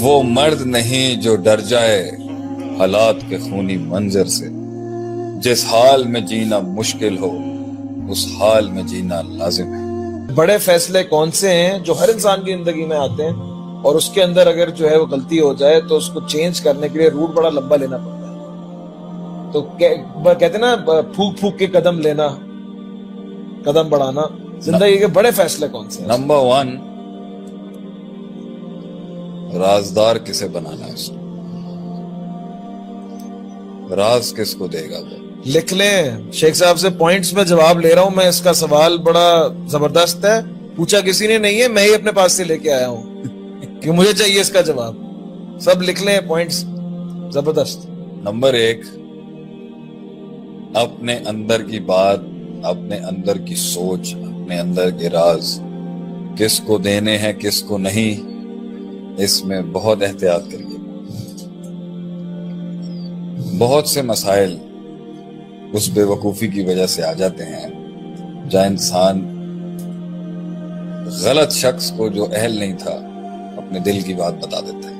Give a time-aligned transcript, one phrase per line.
[0.00, 2.10] وہ مرد نہیں جو ڈر جائے
[2.78, 4.48] حالات کے خونی منظر سے۔
[5.40, 7.30] جس حال میں جینا مشکل ہو
[8.10, 9.80] اس حال میں جینا لازم ہے۔
[10.34, 13.32] بڑے فیصلے کون سے ہیں جو ہر انسان کی زندگی میں آتے ہیں
[13.82, 16.60] اور اس کے اندر اگر جو ہے وہ غلطی ہو جائے تو اس کو چینج
[16.60, 19.62] کرنے کے لیے روٹ بڑا لمبا لینا پڑتا ہے۔ تو
[20.34, 20.76] کہتے نا
[21.14, 22.28] پھوک پھوک کے قدم لینا
[23.64, 24.22] قدم بڑھانا۔
[24.60, 26.76] زندگی کے بڑے فیصلے کون سے نمبر ون
[29.58, 31.16] رازدار کسے بنانا ہے اس کو؟
[33.96, 37.94] راز کس کو دے گا وہ؟ لکھ لیں۔ شیخ صاحب سے پوائنٹس میں جواب لے
[37.94, 40.40] رہا ہوں میں اس کا سوال بڑا زبردست ہے۔
[40.76, 43.22] پوچھا کسی نے؟ نہیں ہے میں ہی اپنے پاس سے لے کے آیا ہوں۔
[43.80, 44.96] کہ مجھے چاہیے اس کا جواب۔
[45.60, 46.64] سب لکھ لیں پوائنٹس
[47.32, 47.86] زبردست۔
[48.22, 48.80] نمبر ایک
[50.74, 52.20] اپنے اندر کی بات
[52.62, 55.60] اپنے اندر کی سوچ اپنے اندر کے راز۔
[56.38, 58.35] کس کو دینے ہیں کس کو نہیں؟
[59.18, 60.76] اس میں بہت احتیاط کریے
[63.58, 64.56] بہت سے مسائل
[65.72, 67.70] اس بے وقوفی کی وجہ سے آ جاتے ہیں،
[68.50, 69.20] جہاں انسان
[71.22, 72.98] غلط شخص کو جو اہل نہیں تھا،
[73.56, 74.94] اپنے دل کی بات بتا دیتا ہے۔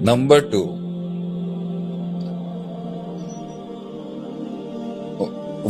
[0.00, 0.64] نمبر ٹو،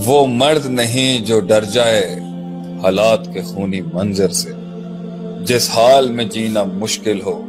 [0.05, 2.14] وہ مرد نہیں جو ڈر جائے
[2.83, 4.52] حالات کے خونی منظر سے۔
[5.47, 7.42] جس حال میں جینا مشکل ہو،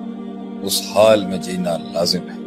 [0.64, 2.38] اس حال میں جینا لازم ہے۔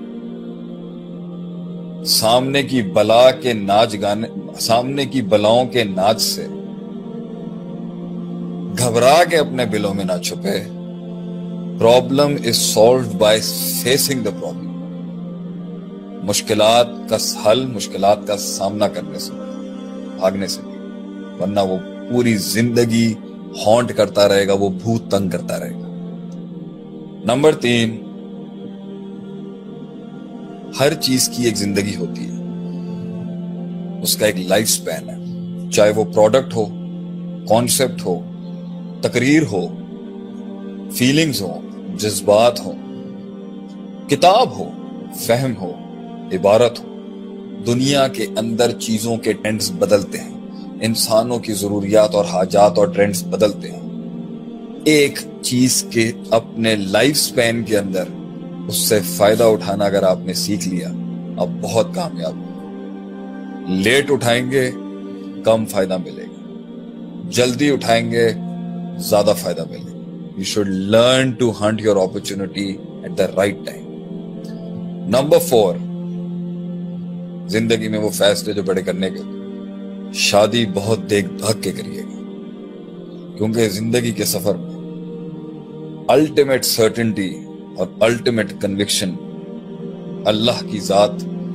[2.04, 4.28] سامنے کی بلا کے ناچ گانے،
[4.60, 6.46] سامنے کی بلاؤں کے ناچ سے
[8.78, 10.60] گھبرا کے اپنے بلوں میں نہ چھپے۔
[11.78, 13.40] Problem is solved by
[13.82, 14.70] facing the problem
[16.24, 19.32] مشکلات کا حل مشکلات کا سامنا کرنے سے،
[20.20, 20.60] بھاگنے سے،
[21.40, 21.76] ورنہ وہ
[22.10, 23.14] پوری زندگی
[23.66, 25.86] ہانٹ کرتا رہے گا، وہ بھوت تنگ کرتا رہے گا۔
[27.24, 28.02] نمبر تین،
[30.80, 32.30] ہر چیز کی ایک زندگی ہوتی ہے۔
[34.02, 35.16] اس کا ایک لائف سپین ہے۔
[35.70, 36.66] چاہے وہ پروڈکٹ ہو
[37.48, 38.20] کانسیپٹ ہو،
[39.02, 39.66] تقریر ہو
[40.90, 41.60] فیلنگز ہو
[41.98, 42.72] جذبات ہو
[44.08, 44.70] کتاب ہو،
[45.14, 45.72] فہم ہو،
[46.32, 46.84] عبارت ہو،
[47.66, 50.39] دنیا کے اندر چیزوں کے ٹرینڈز بدلتے ہیں۔
[50.80, 53.80] انسانوں کی ضروریات اور حاجات اور ٹرینڈز بدلتے ہیں۔
[54.84, 58.04] ایک چیز کے اپنے لائف سپین کے اندر
[58.68, 60.88] اس سے فائدہ اٹھانا اگر آپ نے سیکھ لیا
[61.36, 62.46] اب بہت کامیاب ہو
[63.68, 64.70] لیٹ اٹھائیں گے،
[65.44, 66.58] کم فائدہ ملے گا۔
[67.30, 68.28] جلدی اٹھائیں گے،
[68.98, 73.84] زیادہ فائدہ ملے گا۔ You should learn to hunt your opportunity at the right time
[75.08, 75.74] number four
[77.48, 79.39] زندگی میں وہ فیصلے جو بڑے کرنے کے
[80.14, 82.16] شادی بہت دیکھ دھک کے کریے گا
[83.36, 84.70] کیونکہ زندگی کے سفر میں
[86.08, 87.34] الٹیمیٹ سرٹنٹی
[87.76, 89.10] اور الٹیمیٹ کنوکشن
[90.26, 91.10] اللہ کی ذات،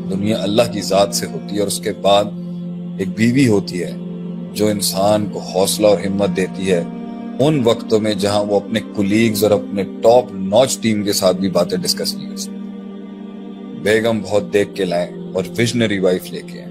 [0.10, 2.26] دنیا اللہ کی ذات سے ہوتی ہے اور اس کے بعد
[3.00, 3.92] ایک بیوی ہوتی ہے
[4.54, 6.84] جو انسان کو حوصلہ اور ہمت دیتی ہے۔
[7.40, 11.50] ان وقتوں میں جہاں وہ اپنے کولیگز اور اپنے ٹاپ نوچ ٹیم کے ساتھ بھی
[11.50, 12.58] باتیں ڈسکس نہیں کر سکتے۔
[13.84, 16.62] بیگم بہت دیکھ کے لائیں اور ویژنری وائف لے کے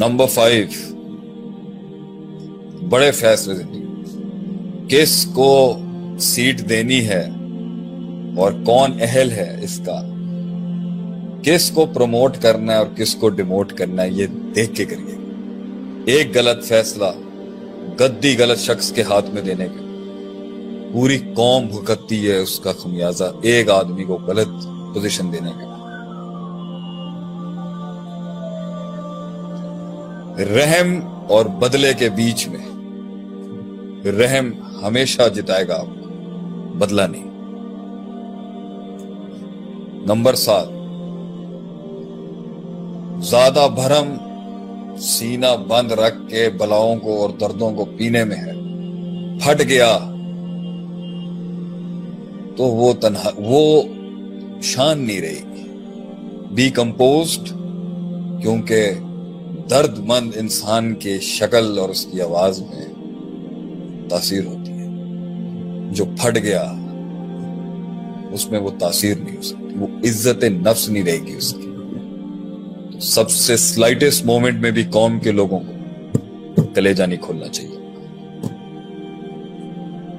[0.00, 0.66] نمبر فائیو
[2.88, 3.84] بڑے فیصلے زندگی
[4.88, 5.78] کس کو
[6.18, 7.28] سیٹ دینی ہے
[8.36, 10.02] اور کون اہل ہے اس کا؟
[11.42, 15.16] کس کو پروموٹ کرنا ہے اور کس کو ڈیموٹ کرنا ہے؟ یہ دیکھ کے کریے.
[16.06, 17.04] ایک غلط فیصلہ
[18.00, 19.86] گدی غلط شخص کے ہاتھ میں دینے کا.
[20.92, 23.24] پوری قوم بھگتتی ہے اس کا خمیازہ.
[23.42, 24.48] ایک آدمی کو غلط
[24.94, 25.79] پوزیشن دینے کا.
[30.40, 32.70] رحم اور بدلے کے بیچ میں۔
[34.10, 34.50] رحم
[34.82, 36.08] ہمیشہ جتائے گا آپ کو،
[36.78, 37.24] بدلہ نہیں۔
[40.06, 40.66] نمبر سات۔
[43.24, 44.14] زیادہ بھرم
[44.98, 48.52] سینہ بند رکھ کے بلاؤں کو اور دردوں کو پینے میں ہے۔
[49.38, 49.98] پھٹ گیا۔
[52.56, 53.82] تو وہ تنہا، وہ
[54.62, 55.68] شان نہیں رہے گی۔
[56.50, 57.48] بی کمپوزڈ
[58.42, 58.90] کیونکہ
[59.70, 62.84] درد مند انسان کے شکل اور اس کی آواز میں
[64.08, 64.86] تاثیر ہوتی ہے۔
[65.92, 66.72] جو پھٹ گیا،
[68.32, 71.66] اس میں وہ تاثیر نہیں ہو سکتی، وہ عزت نفس نہیں رہے گی اس کی۔
[73.00, 75.72] سب سے سلائٹسٹ مومنٹ میں بھی قوم کے لوگوں کو
[76.74, 77.76] کلیجہ نہیں کھولنا چاہیے۔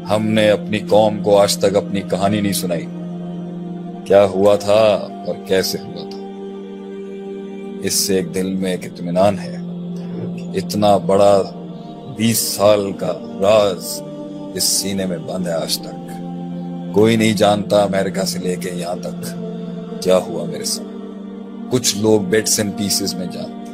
[0.09, 2.85] ہم نے اپنی قوم کو آج تک اپنی کہانی نہیں سنائی۔
[4.05, 6.20] کیا ہوا تھا اور کیسے ہوا تھا؟
[7.83, 9.57] اس سے ایک دل میں ایک اطمینان ہے۔
[10.57, 11.41] اتنا بڑا
[12.17, 14.01] بیس سال کا راز
[14.53, 16.11] اس سینے میں بند ہے آج تک۔
[16.93, 19.25] کوئی نہیں جانتا امریکہ سے لے کے یہاں تک
[20.03, 20.87] کیا ہوا میرے ساتھ۔
[21.71, 23.71] کچھ لوگ بیٹس اینڈ پیسز میں جانتے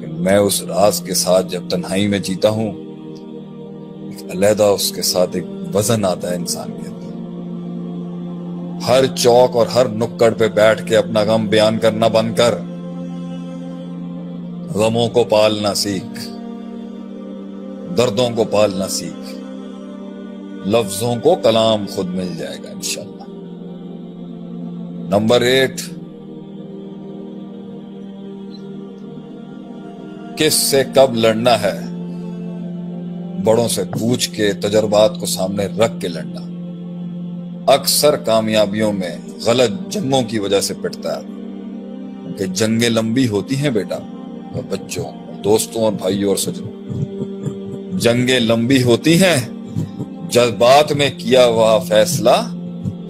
[0.00, 2.72] کہ میں اس راز کے ساتھ جب تنہائی میں جیتا ہوں،
[4.10, 5.44] ایک علیحدہ اس کے ساتھ ایک
[5.74, 7.02] وزن آتا ہے انسان کے اندر۔
[8.88, 12.54] ہر چوک اور ہر نکڑ پہ بیٹھ کے اپنا غم بیان کرنا بند کر۔
[14.74, 16.28] غموں کو پالنا سیکھ،
[17.96, 19.34] دردوں کو پالنا سیکھ،
[20.68, 23.22] لفظوں کو کلام خود مل جائے گا انشاءاللہ۔
[25.16, 25.80] نمبر ایٹ،
[30.36, 31.80] کس سے کب لڑنا ہے؟
[33.44, 36.40] بڑوں سے پوچھ کے، تجربات کو سامنے رکھ کے لڑنا۔
[37.72, 41.22] اکثر کامیابیوں میں غلط جنگوں کی وجہ سے پٹتا ہے۔
[42.38, 44.11] کہ جنگیں لمبی ہوتی ہیں بیٹا۔
[44.60, 45.04] بچوں،
[45.44, 46.72] دوستوں اور بھائیوں اور سجنوں۔
[47.98, 49.48] جنگیں لمبی ہوتی ہیں،
[50.30, 52.54] جذبات میں کیا ہوا فیصلہ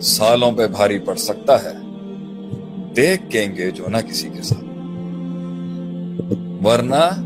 [0.02, 1.72] سالوں پہ بھاری پڑ سکتا ہے۔
[2.96, 4.64] دیکھ کے انگیج ہونا کسی کے ساتھ۔
[6.66, 7.22] ورنہ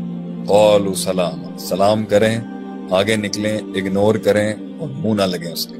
[0.47, 2.37] قول سلام سلام کریں،
[2.91, 5.75] آگے نکلیں اگنور کریں اور منہ نہ لگیں اس کے۔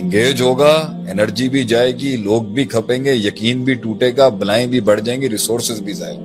[0.00, 4.66] انگیج ہوگا انرجی بھی جائے گی، لوگ بھی کھپیں گے، یقین بھی ٹوٹے گا، بلائیں
[4.66, 6.18] بھی بڑھ جائیں گی ریسورسز بھی ضائع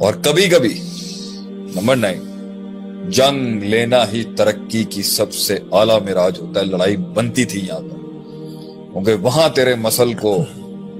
[0.00, 0.80] اور کبھی کبھی،
[1.48, 2.20] نمبر نائن،
[3.10, 7.80] جنگ لینا ہی ترقی کی سب سے اعلیٰ مراج ہوتا ہے، لڑائی بنتی تھی یہاں
[7.80, 7.96] پر۔
[8.92, 10.44] کیونکہ وہاں تیرے مسل کو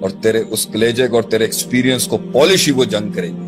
[0.00, 3.46] اور تیرے اس کلیجے کو اور تیرے ایکسپیرینس کو پالش ہی وہ جنگ کرے گی۔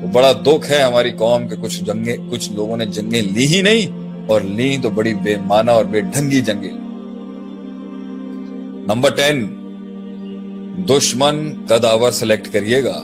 [0.00, 3.62] تو بڑا دکھ ہے ہماری قوم کے کچھ جنگیں، کچھ لوگوں نے جنگیں لی ہی
[3.62, 6.72] نہیں اور لی تو بڑی بے معنی اور بے ڈھنگی جنگیں۔
[8.86, 9.56] نمبر ٹین،
[10.88, 13.02] دشمن کا سلیکٹ کریے گا۔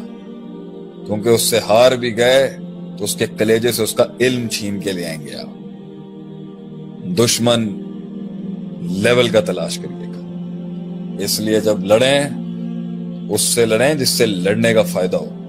[1.06, 2.56] کیونکہ اس سے ہار بھی گئے،
[2.98, 5.48] تو اس کے کلیجے سے اس کا علم چھین کے لے آئیں گے آپ۔
[7.18, 7.82] دشمن
[8.80, 10.20] لیول کا تلاش کریے گا۔
[11.18, 12.24] اس لیے جب لڑیں،
[13.30, 15.43] اس سے لڑیں جس سے لڑنے کا فائدہ ہو۔